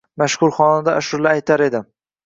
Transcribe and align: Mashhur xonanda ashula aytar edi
Mashhur 0.21 0.55
xonanda 0.55 0.97
ashula 1.03 1.37
aytar 1.37 1.69
edi 1.71 1.87